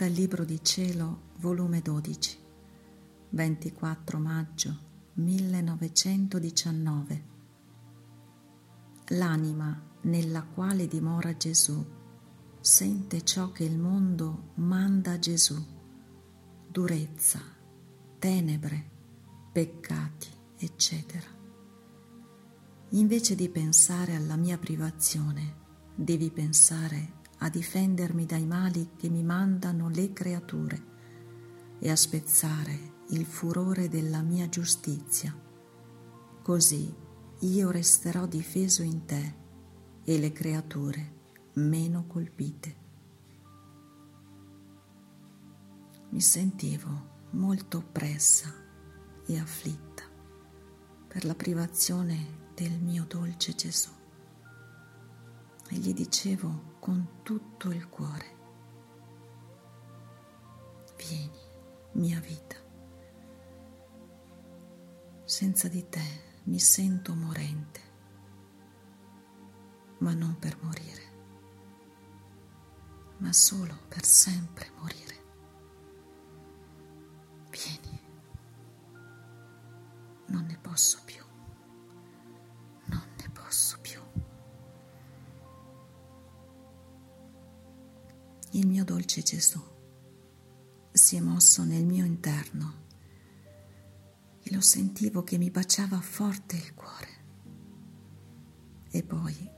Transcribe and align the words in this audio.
dal 0.00 0.12
Libro 0.12 0.46
di 0.46 0.64
Cielo, 0.64 1.32
volume 1.40 1.82
12, 1.82 2.38
24 3.28 4.18
maggio 4.18 4.78
1919. 5.12 7.24
L'anima 9.08 9.78
nella 10.04 10.42
quale 10.44 10.86
dimora 10.86 11.36
Gesù 11.36 11.84
sente 12.58 13.22
ciò 13.24 13.52
che 13.52 13.64
il 13.64 13.76
mondo 13.76 14.52
manda 14.54 15.10
a 15.10 15.18
Gesù, 15.18 15.62
durezza, 16.66 17.42
tenebre, 18.18 18.90
peccati, 19.52 20.28
eccetera. 20.56 21.28
Invece 22.88 23.34
di 23.34 23.50
pensare 23.50 24.14
alla 24.14 24.36
mia 24.36 24.56
privazione, 24.56 25.56
devi 25.94 26.30
pensare 26.30 27.18
a 27.42 27.48
difendermi 27.48 28.26
dai 28.26 28.44
mali 28.44 28.90
che 28.96 29.08
mi 29.08 29.22
mandano 29.22 29.88
le 29.88 30.12
creature 30.12 30.88
e 31.78 31.90
a 31.90 31.96
spezzare 31.96 32.98
il 33.08 33.24
furore 33.24 33.88
della 33.88 34.20
mia 34.20 34.48
giustizia. 34.48 35.34
Così 36.42 36.94
io 37.40 37.70
resterò 37.70 38.26
difeso 38.26 38.82
in 38.82 39.04
te 39.06 39.34
e 40.04 40.18
le 40.18 40.32
creature 40.32 41.18
meno 41.54 42.04
colpite. 42.06 42.76
Mi 46.10 46.20
sentivo 46.20 47.28
molto 47.30 47.78
oppressa 47.78 48.52
e 49.24 49.38
afflitta 49.38 50.02
per 51.08 51.24
la 51.24 51.34
privazione 51.34 52.48
del 52.54 52.78
mio 52.80 53.04
dolce 53.08 53.54
Gesù 53.54 53.90
e 55.72 55.76
gli 55.76 55.94
dicevo 55.94 56.78
con 56.80 57.20
tutto 57.22 57.70
il 57.70 57.88
cuore, 57.88 58.36
vieni, 60.96 61.38
mia 61.92 62.18
vita, 62.18 62.56
senza 65.24 65.68
di 65.68 65.88
te 65.88 66.02
mi 66.44 66.58
sento 66.58 67.14
morente, 67.14 67.80
ma 69.98 70.12
non 70.12 70.36
per 70.40 70.58
morire, 70.60 71.02
ma 73.18 73.32
solo 73.32 73.76
per 73.86 74.04
sempre 74.04 74.70
morire. 74.76 75.18
Vieni, 77.50 78.00
non 80.26 80.46
ne 80.46 80.58
posso 80.60 80.98
più. 81.04 81.29
Il 88.52 88.66
mio 88.66 88.84
dolce 88.84 89.22
Gesù 89.22 89.60
si 90.92 91.16
è 91.16 91.20
mosso 91.20 91.64
nel 91.64 91.84
mio 91.84 92.04
interno 92.04 92.86
e 94.42 94.52
lo 94.52 94.60
sentivo 94.60 95.22
che 95.22 95.38
mi 95.38 95.50
baciava 95.50 96.00
forte 96.00 96.56
il 96.56 96.74
cuore. 96.74 97.18
E 98.90 99.02
poi, 99.04 99.48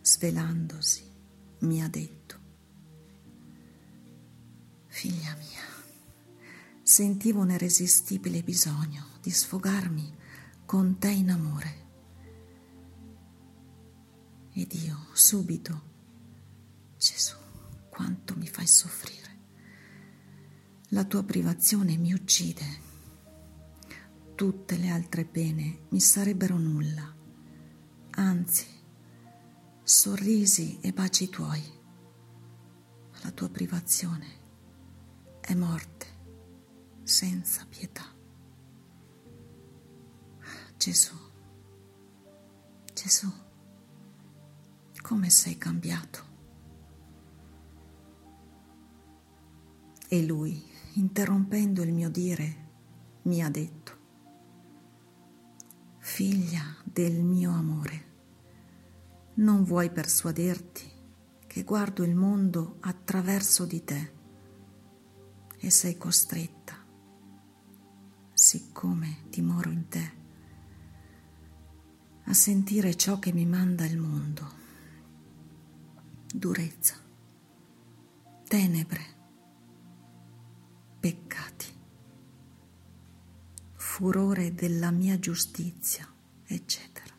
svelandosi, 0.00 1.04
mi 1.60 1.82
ha 1.82 1.88
detto, 1.88 2.38
figlia 4.86 5.34
mia, 5.36 5.64
sentivo 6.82 7.40
un 7.40 7.50
irresistibile 7.50 8.42
bisogno 8.42 9.06
di 9.20 9.30
sfogarmi 9.30 10.16
con 10.64 10.98
te 10.98 11.10
in 11.10 11.30
amore. 11.30 11.88
Ed 14.52 14.72
io 14.74 15.06
subito, 15.12 15.88
Gesù, 16.96 17.39
mi 18.40 18.48
fai 18.48 18.66
soffrire. 18.66 19.18
La 20.88 21.04
tua 21.04 21.22
privazione 21.22 21.98
mi 21.98 22.14
uccide. 22.14 22.88
Tutte 24.34 24.78
le 24.78 24.88
altre 24.88 25.26
pene 25.26 25.82
mi 25.90 26.00
sarebbero 26.00 26.56
nulla. 26.56 27.14
Anzi, 28.12 28.66
sorrisi 29.82 30.80
e 30.80 30.90
baci 30.92 31.28
tuoi. 31.28 31.62
La 33.22 33.30
tua 33.30 33.50
privazione 33.50 34.26
è 35.40 35.52
morte 35.54 36.06
senza 37.02 37.66
pietà. 37.68 38.06
Gesù, 40.78 41.14
Gesù, 42.94 43.30
come 45.02 45.28
sei 45.28 45.58
cambiato. 45.58 46.29
E 50.12 50.26
lui, 50.26 50.60
interrompendo 50.94 51.82
il 51.82 51.92
mio 51.92 52.10
dire, 52.10 52.56
mi 53.22 53.44
ha 53.44 53.48
detto, 53.48 53.98
figlia 55.98 56.64
del 56.82 57.22
mio 57.22 57.52
amore, 57.52 58.04
non 59.34 59.62
vuoi 59.62 59.88
persuaderti 59.92 60.90
che 61.46 61.62
guardo 61.62 62.02
il 62.02 62.16
mondo 62.16 62.78
attraverso 62.80 63.64
di 63.64 63.84
te 63.84 64.12
e 65.56 65.70
sei 65.70 65.96
costretta, 65.96 66.74
siccome 68.32 69.18
dimoro 69.28 69.70
in 69.70 69.86
te, 69.86 70.12
a 72.24 72.34
sentire 72.34 72.96
ciò 72.96 73.20
che 73.20 73.32
mi 73.32 73.46
manda 73.46 73.84
il 73.84 73.96
mondo, 73.96 74.50
durezza, 76.34 76.96
tenebre, 78.48 79.18
furore 84.00 84.54
della 84.54 84.90
mia 84.90 85.18
giustizia, 85.18 86.10
eccetera. 86.46 87.14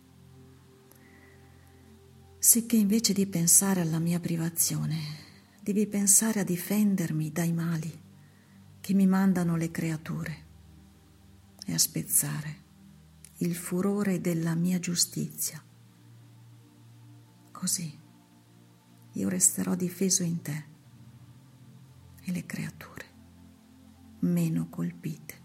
Sicché 2.39 2.75
invece 2.75 3.13
di 3.13 3.27
pensare 3.27 3.81
alla 3.81 3.99
mia 3.99 4.19
privazione, 4.19 4.97
devi 5.61 5.85
pensare 5.85 6.39
a 6.39 6.43
difendermi 6.43 7.31
dai 7.31 7.53
mali 7.53 8.01
che 8.79 8.95
mi 8.95 9.05
mandano 9.05 9.57
le 9.57 9.69
creature 9.69 10.45
e 11.67 11.71
a 11.71 11.77
spezzare 11.77 12.55
il 13.37 13.53
furore 13.53 14.19
della 14.19 14.55
mia 14.55 14.79
giustizia. 14.79 15.63
Così 17.51 17.99
io 19.11 19.29
resterò 19.29 19.75
difeso 19.75 20.23
in 20.23 20.41
te 20.41 20.65
e 22.23 22.31
le 22.31 22.43
creature 22.47 23.05
meno 24.21 24.67
colpite. 24.67 25.40